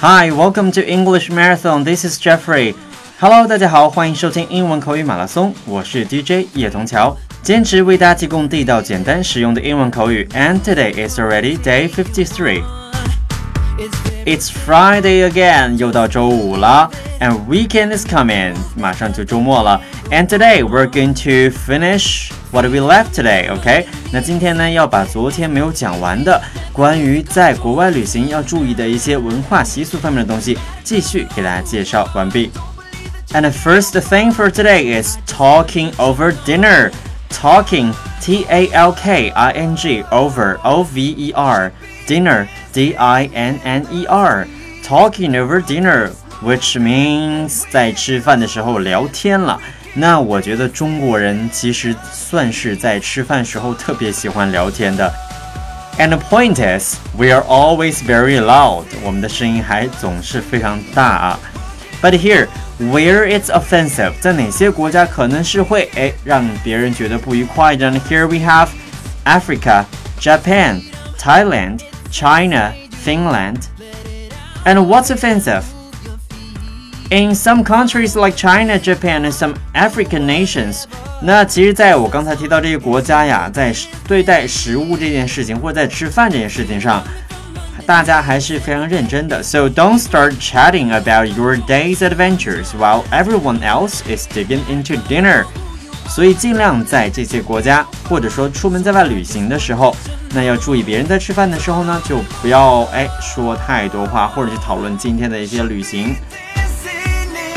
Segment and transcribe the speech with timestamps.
[0.00, 1.82] Hi, welcome to English Marathon.
[1.82, 2.72] This is Jeffrey.
[3.18, 10.22] Hello，大家好，欢迎收听英文口语马拉松，我是 DJ 叶童桥，坚持为大家提供地道、简单、实用的英文口语。
[10.32, 12.62] And today is already day fifty-three.
[14.25, 19.81] It's Friday again，又到周五了，and weekend is coming，马上就周末了。
[20.09, 23.51] And today we're going to finish what we left today.
[23.51, 26.41] OK，那今天呢要把昨天没有讲完的
[26.71, 32.51] 关于在国外旅行要注意的一些文化习俗方面的东西，继续给大家介绍完毕。
[33.33, 36.91] And the first thing for today is talking over dinner.
[37.29, 41.71] Talking, T A L K I N G, over, O V E R,
[42.07, 44.47] dinner, D I N N E R.
[44.85, 46.11] Talking over dinner,
[46.43, 49.59] which means 在吃饭的时候聊天了。
[49.93, 55.13] 那我觉得中国人其实算是在吃饭时候特别喜欢聊天的。
[55.99, 58.85] And the point is, we are always very loud.
[59.03, 61.39] 我们的声音还总是非常大啊。
[62.01, 62.47] But here,
[62.79, 68.01] where it's offensive，在哪些国家可能是会哎让别人觉得不愉快的呢？
[68.09, 68.69] Here we have
[69.23, 69.85] Africa,
[70.19, 70.81] Japan,
[71.17, 73.57] Thailand, China, Finland.
[74.65, 75.63] And what's offensive?
[77.09, 80.85] In some countries like China, Japan, and some African nations，
[81.21, 83.73] 那其实在我刚才提到这些国家呀，在
[84.07, 87.03] 对待食物这件事情，或者在吃饭这件事情上，
[87.85, 89.43] 大家还是非常认真的。
[89.43, 95.43] So don't start chatting about your day's adventures while everyone else is digging into dinner。
[96.07, 99.95] 所以尽量在这些国家，或者说出门在外旅行的时候，
[100.35, 106.15] 那要注意别人在吃饭的时候呢，就不要哎说太多话，或者去讨论今天的一些旅行。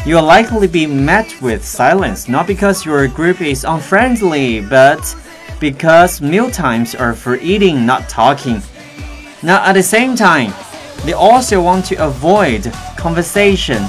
[0.05, 5.01] You'll likely be met with silence, not because your group is unfriendly, but
[5.59, 8.61] because meal times are for eating, not talking.
[9.41, 10.53] Now, at the same time,
[11.05, 13.81] they also want to avoid conversation.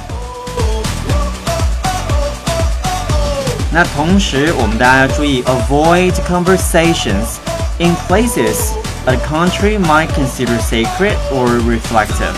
[3.72, 7.38] 那同时，我们大家要注意 avoid conversations
[7.80, 8.74] in places
[9.06, 12.35] a country might consider sacred or reflective.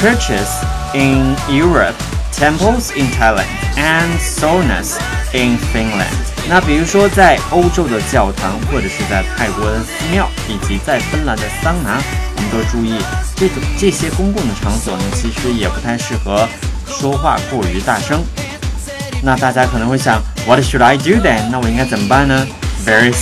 [0.00, 0.48] Churches
[0.94, 1.94] in Europe
[2.32, 3.46] temples in Thailand
[3.76, 4.98] and saunas
[5.32, 6.14] in Finland。
[6.48, 12.00] 那比如说在欧洲的教堂，或者是在泰国的寺庙，以及在芬兰的桑拿，
[12.36, 12.94] 我们都注意
[13.36, 16.48] 这种这些公共的场所呢，其实也不太适合
[16.88, 18.24] 说话过于大声。
[19.22, 21.50] 那大家可能会想，What should I do then？
[21.50, 22.46] 那我应该怎么办呢？
[22.86, 23.12] Very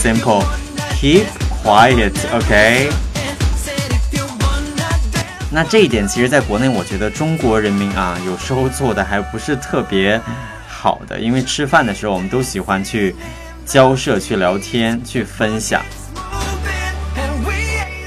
[1.02, 1.26] simple，keep
[1.62, 2.90] quiet，OK？、Okay?
[5.50, 10.20] 那这一点，其实在国内，我觉得中国人民啊，有时候做的还不是特别
[10.68, 13.16] 好的，因为吃饭的时候，我们都喜欢去
[13.64, 15.82] 交涉、去聊天、去分享。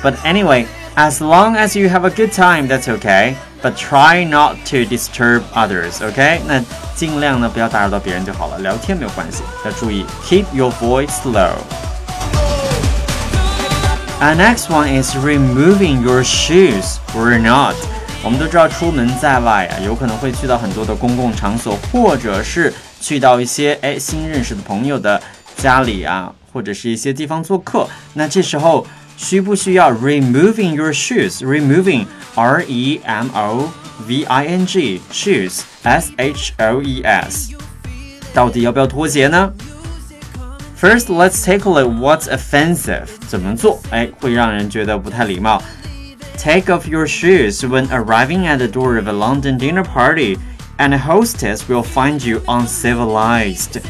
[0.03, 0.65] But anyway,
[0.95, 3.35] as long as you have a good time, that's okay.
[3.61, 6.39] But try not to disturb others, okay?
[6.47, 6.63] 那
[6.95, 11.53] 尽量呢不要打扰到别人就好了，聊天没有关系，要注意 keep your voice low.
[14.19, 17.75] And next one is removing your shoes or not.
[18.23, 25.19] 我们都知道，出门在外啊，有可能会去到很多的公共场所，或者是去到一些哎新认识的朋友的
[25.57, 27.89] 家里啊，或者是一些地方做客。
[28.13, 28.85] 那这时候
[29.17, 31.39] 需不需要 removing your shoes?
[31.39, 32.05] Removing
[32.35, 33.71] R E M O
[34.05, 37.53] V I N G shoes S H O E S，
[38.35, 39.51] 到底要不要脱鞋呢？
[40.79, 43.07] First, let's take a look what's offensive.
[43.27, 43.79] 怎么做？
[43.89, 45.61] 哎，会让人觉得不太礼貌。
[46.37, 50.37] Take off your shoes when arriving at the door of a London dinner party,
[50.77, 53.81] and a hostess will find you uncivilized.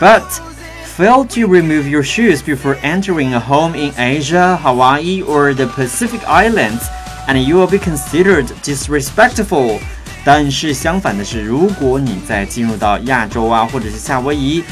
[0.00, 0.22] But
[0.96, 6.20] fail to remove your shoes before entering a home in Asia, Hawaii, or the Pacific
[6.26, 6.82] Islands,
[7.26, 9.78] and you will be considered disrespectful.
[10.24, 14.62] 但是相反的是，如果你在进入到亚洲啊，或者是夏威夷，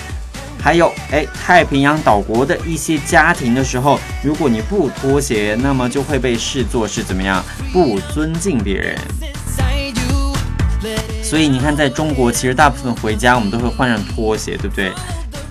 [0.62, 7.44] 还有哎太平洋岛国的一些家庭的时候，如果你不脱鞋，那么就会被视作是怎么样
[7.74, 8.98] 不尊敬别人。
[11.24, 14.92] 所以你看，在中国，其实大部分回家我们都会换上拖鞋，对不对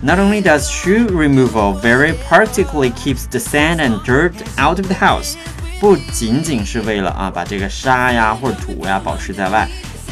[0.02, 4.94] ？Not only does shoe removal very practically keeps the sand and dirt out of the
[4.94, 5.34] house，
[5.80, 9.66] 不仅仅是为了啊把这个沙呀或者土呀保持在外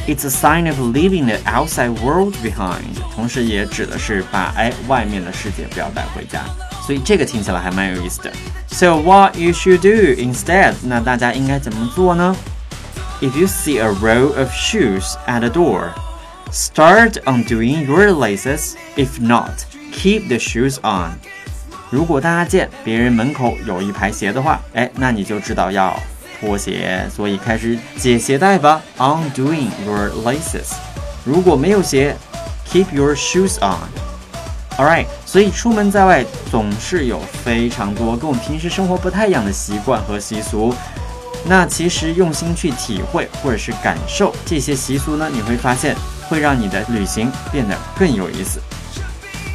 [0.08, 6.44] It's a sign of leaving the outside world behind，同时也指的是把哎外面的世界不要带回家。
[6.86, 8.32] 所以这个听起来还蛮有意思的。
[8.68, 10.74] So what you should do instead？
[10.84, 12.36] 那大家应该怎么做呢？
[13.22, 15.92] If you see a row of shoes at a door,
[16.52, 18.74] start undoing your laces.
[18.98, 19.64] If not,
[19.94, 21.20] keep the shoes on.
[21.90, 25.98] 如果大家见别人门口有一排鞋的话，哎，那你就知道要
[26.41, 28.81] 脱鞋，所以开始解鞋带吧。
[28.99, 30.73] Undoing your laces。
[31.25, 32.17] 如果没有鞋
[32.71, 33.89] ，keep your shoes on。
[34.77, 40.73] Alright，所以出门在外总是有非常多跟我们平时生活不太一样的习惯和习俗。
[41.45, 45.97] 那其实用心去体会或者是感受这些习俗呢，你会发现
[46.29, 48.61] 会让你的旅行变得更有意思。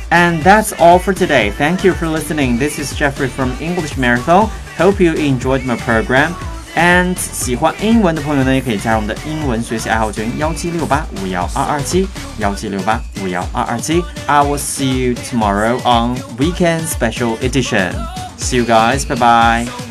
[0.10, 1.52] And that's all for today.
[1.58, 2.60] Thank you for listening.
[2.60, 4.50] This is Jeffrey from English Marathon.
[4.78, 6.34] Hope you enjoyed my program.
[6.77, 12.07] And 喜欢英文的朋友呢，也可以加入我们的英文学习爱好群幺七六八五幺二二七
[12.39, 14.03] 幺七六八五幺二二七。
[14.27, 17.93] I will see you tomorrow on Weekend Special Edition.
[18.39, 19.05] See you guys.
[19.05, 19.82] Bye bye.